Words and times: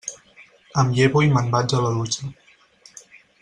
Em 0.83 0.89
llevo 0.95 1.23
i 1.27 1.31
me'n 1.35 1.53
vaig 1.57 1.77
a 1.81 1.85
la 1.85 1.95
dutxa. 2.01 2.33